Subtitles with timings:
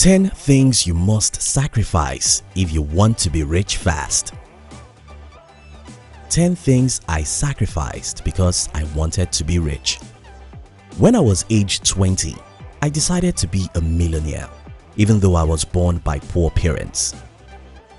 [0.00, 4.32] 10 things you must sacrifice if you want to be rich fast.
[6.30, 10.00] 10 things I sacrificed because I wanted to be rich.
[10.96, 12.34] When I was age 20,
[12.80, 14.48] I decided to be a millionaire
[14.96, 17.14] even though I was born by poor parents.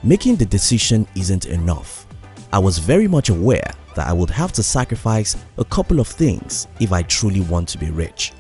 [0.02, 2.08] Making the decision isn't enough.
[2.52, 6.68] I was very much aware that I would have to sacrifice a couple of things
[6.80, 8.34] if I truly want to be rich.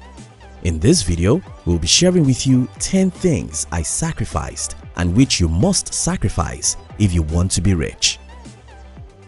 [0.63, 5.49] In this video, we'll be sharing with you 10 things I sacrificed and which you
[5.49, 8.19] must sacrifice if you want to be rich.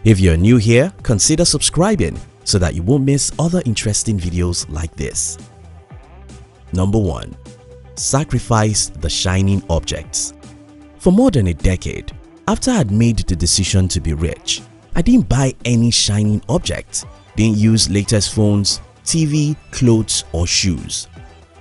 [0.04, 4.94] If you're new here, consider subscribing so that you won't miss other interesting videos like
[4.94, 5.36] this.
[6.72, 7.36] Number 1.
[7.96, 10.34] Sacrifice the shining objects
[10.98, 12.12] For more than a decade,
[12.46, 14.62] after I had made the decision to be rich,
[14.94, 17.04] I didn't buy any shining objects,
[17.34, 21.08] didn't use latest phones, TV, clothes or shoes.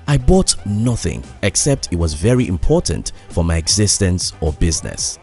[0.08, 5.20] I bought nothing except it was very important for my existence or business.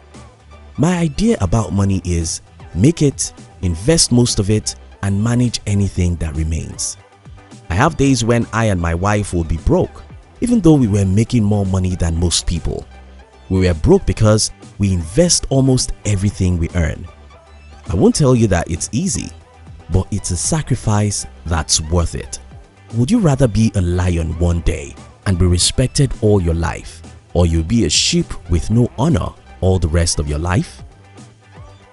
[0.77, 2.41] My idea about money is
[2.75, 6.97] make it, invest most of it and manage anything that remains.
[7.69, 10.03] I have days when I and my wife will be broke
[10.41, 12.87] even though we were making more money than most people.
[13.49, 17.07] We were broke because we invest almost everything we earn.
[17.89, 19.31] I won't tell you that it's easy,
[19.91, 22.39] but it's a sacrifice that's worth it.
[22.95, 24.97] Would you rather be a lion one day
[25.27, 27.01] and be respected all your life
[27.35, 29.29] or you be a sheep with no honor
[29.61, 30.83] all the rest of your life?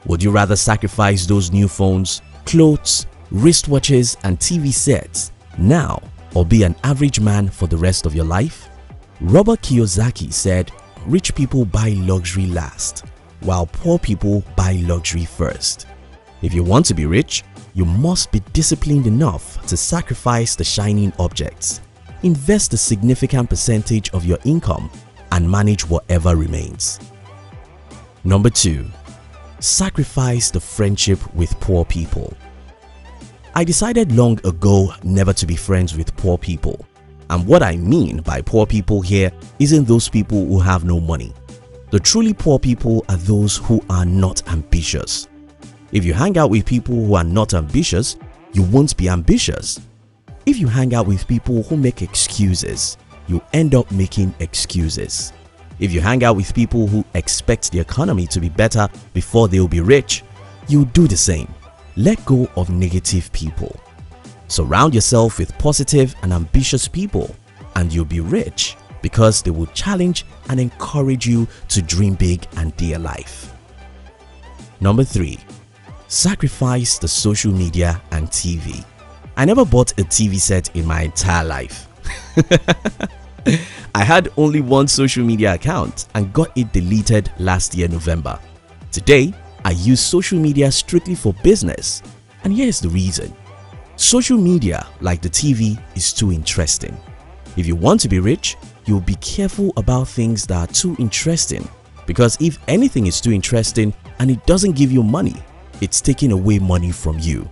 [0.07, 6.01] Would you rather sacrifice those new phones, clothes, wristwatches and TV sets now
[6.33, 8.67] or be an average man for the rest of your life?
[9.21, 10.71] Robert Kiyosaki said,
[11.05, 13.05] rich people buy luxury last,
[13.41, 15.85] while poor people buy luxury first.
[16.41, 17.43] If you want to be rich,
[17.75, 21.81] you must be disciplined enough to sacrifice the shining objects,
[22.23, 24.89] invest a significant percentage of your income
[25.31, 26.99] and manage whatever remains.
[28.23, 28.85] Number 2.
[29.59, 32.33] Sacrifice the friendship with poor people.
[33.55, 36.85] I decided long ago never to be friends with poor people.
[37.29, 41.33] And what I mean by poor people here isn't those people who have no money.
[41.89, 45.27] The truly poor people are those who are not ambitious.
[45.91, 48.17] If you hang out with people who are not ambitious,
[48.53, 49.79] you won't be ambitious.
[50.45, 52.97] If you hang out with people who make excuses,
[53.27, 55.33] you end up making excuses.
[55.79, 59.67] If you hang out with people who expect the economy to be better before they'll
[59.67, 60.23] be rich,
[60.67, 61.53] you do the same.
[61.95, 63.75] Let go of negative people.
[64.47, 67.35] Surround yourself with positive and ambitious people
[67.75, 72.75] and you'll be rich because they will challenge and encourage you to dream big and
[72.77, 73.53] dear life.
[74.79, 75.37] Number 3.
[76.09, 78.85] Sacrifice the social media and TV.
[79.35, 81.89] I never bought a TV set in my entire life.
[83.93, 88.39] I had only one social media account and got it deleted last year November.
[88.89, 89.33] Today,
[89.65, 92.01] I use social media strictly for business
[92.45, 93.35] and here's the reason.
[93.97, 96.97] Social media, like the TV, is too interesting.
[97.57, 101.67] If you want to be rich, you'll be careful about things that are too interesting
[102.05, 105.35] because if anything is too interesting and it doesn't give you money,
[105.81, 107.49] it's taking away money from you.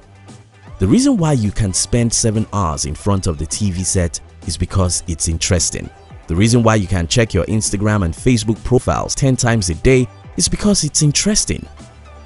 [0.80, 4.58] The reason why you can spend 7 hours in front of the TV set is
[4.58, 5.90] because it's interesting.
[6.28, 10.08] The reason why you can check your Instagram and Facebook profiles 10 times a day
[10.38, 11.66] is because it's interesting.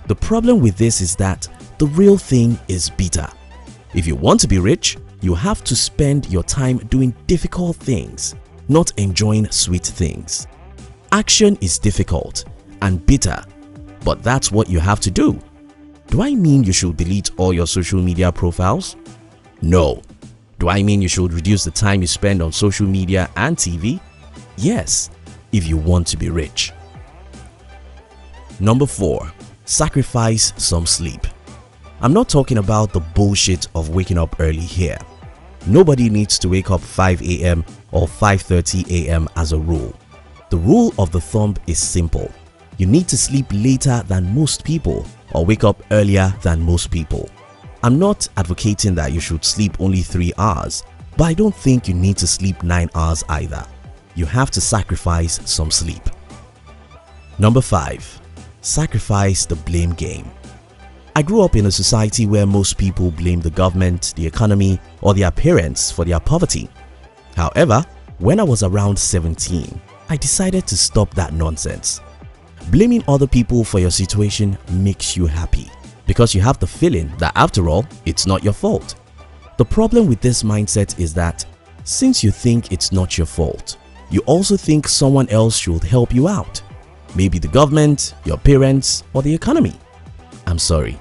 [0.07, 3.27] The problem with this is that the real thing is bitter.
[3.93, 8.35] If you want to be rich, you have to spend your time doing difficult things,
[8.67, 10.47] not enjoying sweet things.
[11.11, 12.45] Action is difficult
[12.81, 13.43] and bitter,
[14.05, 15.39] but that's what you have to do.
[16.09, 18.95] Do I mean you should delete all your social media profiles?
[19.61, 20.01] No.
[20.57, 23.99] Do I mean you should reduce the time you spend on social media and TV?
[24.57, 25.11] Yes,
[25.51, 26.73] if you want to be rich.
[28.59, 29.31] Number 4
[29.65, 31.27] sacrifice some sleep.
[32.01, 34.97] I'm not talking about the bullshit of waking up early here.
[35.67, 37.63] Nobody needs to wake up 5 a.m.
[37.91, 39.29] or 5.30 a.m.
[39.35, 39.93] as a rule.
[40.49, 42.31] The rule of the thumb is simple.
[42.79, 47.29] You need to sleep later than most people or wake up earlier than most people.
[47.83, 50.83] I'm not advocating that you should sleep only 3 hours,
[51.17, 53.65] but I don't think you need to sleep 9 hours either.
[54.15, 56.03] You have to sacrifice some sleep.
[57.37, 58.21] Number 5
[58.61, 60.31] sacrifice the blame game.
[61.17, 65.13] I grew up in a society where most people blame the government, the economy or
[65.13, 66.69] their parents for their poverty.
[67.35, 67.85] However,
[68.19, 71.99] when I was around 17, I decided to stop that nonsense.
[72.67, 75.69] Blaming other people for your situation makes you happy
[76.05, 78.95] because you have the feeling that after all, it's not your fault.
[79.57, 81.45] The problem with this mindset is that
[81.83, 83.77] since you think it's not your fault,
[84.09, 86.61] you also think someone else should help you out.
[87.15, 89.73] Maybe the government, your parents, or the economy.
[90.47, 90.99] I'm sorry,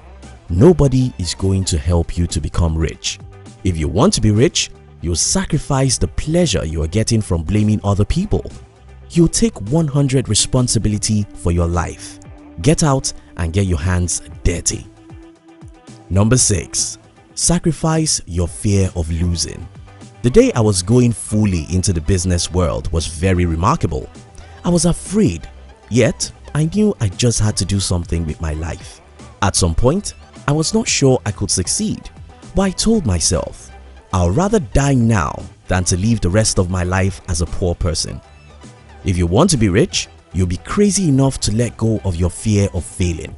[0.49, 3.19] nobody is going to help you to become rich.
[3.63, 4.71] If you want to be rich,
[5.01, 8.51] you'll sacrifice the pleasure you are getting from blaming other people.
[9.11, 12.19] You'll take 100 responsibility for your life.
[12.61, 14.85] Get out and get your hands dirty.
[16.09, 16.97] Number 6.
[17.33, 19.67] Sacrifice your fear of losing.
[20.21, 24.09] The day I was going fully into the business world was very remarkable.
[24.65, 25.47] I was afraid,
[25.89, 29.01] yet I knew I just had to do something with my life.
[29.41, 30.15] At some point,
[30.47, 32.09] I was not sure I could succeed,
[32.53, 33.71] but I told myself,
[34.11, 37.73] I'll rather die now than to live the rest of my life as a poor
[37.73, 38.19] person.
[39.05, 42.29] If you want to be rich, you'll be crazy enough to let go of your
[42.29, 43.35] fear of failing.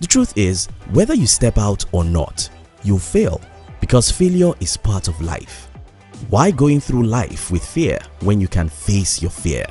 [0.00, 2.48] The truth is, whether you step out or not,
[2.82, 3.40] you'll fail
[3.80, 5.68] because failure is part of life.
[6.28, 9.66] Why going through life with fear when you can face your fear?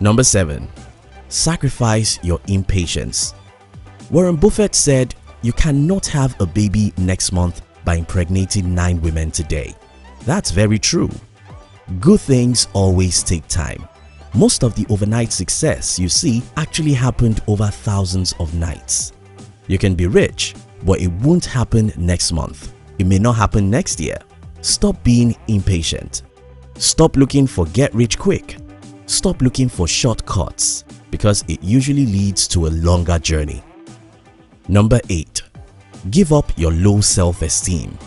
[0.00, 0.68] Number 7.
[1.28, 3.34] Sacrifice your impatience.
[4.10, 9.74] Warren Buffett said, you cannot have a baby next month by impregnating 9 women today.
[10.24, 11.10] That's very true.
[12.00, 13.88] Good things always take time.
[14.34, 19.12] Most of the overnight success you see actually happened over thousands of nights.
[19.66, 22.72] You can be rich, but it won't happen next month.
[22.98, 24.16] It may not happen next year.
[24.60, 26.22] Stop being impatient.
[26.76, 28.56] Stop looking for get rich quick.
[29.06, 33.62] Stop looking for shortcuts because it usually leads to a longer journey.
[34.68, 35.42] Number 8.
[36.10, 37.98] Give up your low self-esteem.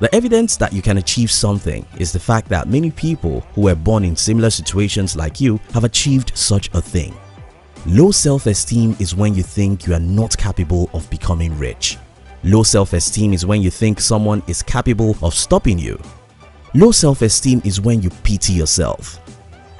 [0.00, 3.74] The evidence that you can achieve something is the fact that many people who were
[3.74, 7.14] born in similar situations like you have achieved such a thing.
[7.84, 11.98] Low self-esteem is when you think you are not capable of becoming rich.
[12.44, 16.00] Low self-esteem is when you think someone is capable of stopping you.
[16.72, 19.20] Low self-esteem is when you pity yourself.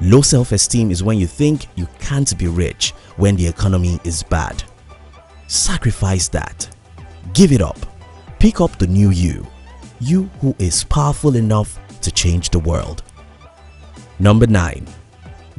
[0.01, 4.63] Low self-esteem is when you think you can't be rich when the economy is bad.
[5.47, 6.69] Sacrifice that.
[7.33, 7.79] Give it up.
[8.37, 9.47] Pick up the new you.
[10.03, 13.03] You who is powerful enough to change the world.
[14.17, 14.87] Number 9.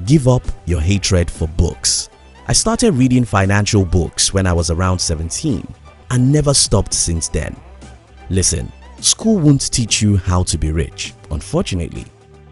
[0.05, 2.11] Give up your hatred for books.
[2.49, 5.65] I started reading financial books when I was around 17
[6.11, 7.55] and never stopped since then.
[8.31, 12.05] Listen, school won't teach you how to be rich, unfortunately,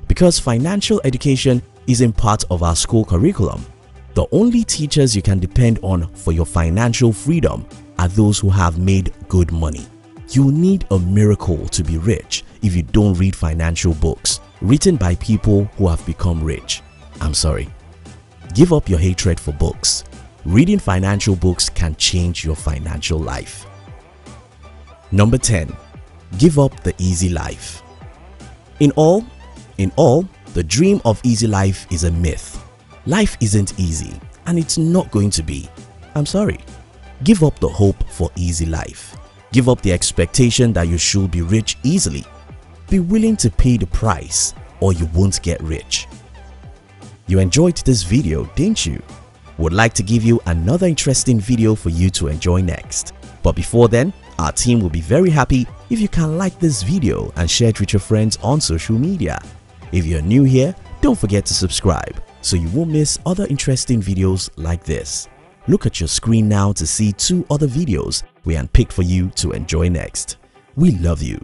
[0.06, 3.66] because financial education isn't part of our school curriculum.
[4.14, 7.66] The only teachers you can depend on for your financial freedom
[7.98, 9.88] are those who have made good money.
[10.30, 15.14] You need a miracle to be rich if you don't read financial books written by
[15.16, 16.82] people who have become rich.
[17.20, 17.68] I'm sorry.
[18.54, 20.04] Give up your hatred for books
[20.46, 23.66] Reading financial books can change your financial life.
[25.12, 25.70] Number 10.
[26.38, 27.82] Give up the easy life.
[28.80, 29.22] In all,
[29.76, 32.64] in all, the dream of easy life is a myth.
[33.04, 35.68] Life isn't easy and it's not going to be.
[36.14, 36.60] I'm sorry.
[37.22, 39.14] Give up the hope for easy life.
[39.52, 42.24] Give up the expectation that you should be rich easily.
[42.88, 46.06] Be willing to pay the price or you won't get rich.
[47.26, 49.02] You enjoyed this video, didn't you?
[49.60, 53.12] would like to give you another interesting video for you to enjoy next.
[53.42, 57.30] But before then, our team will be very happy if you can like this video
[57.36, 59.42] and share it with your friends on social media.
[59.92, 64.48] If you're new here, don't forget to subscribe so you won't miss other interesting videos
[64.56, 65.28] like this.
[65.70, 69.52] Look at your screen now to see two other videos we handpicked for you to
[69.52, 70.38] enjoy next.
[70.74, 71.38] We love you.